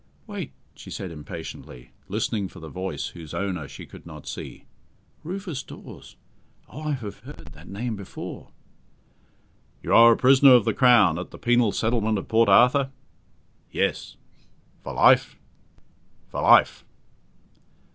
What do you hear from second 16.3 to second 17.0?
life."